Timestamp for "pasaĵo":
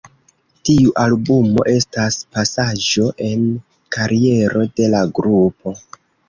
2.37-3.05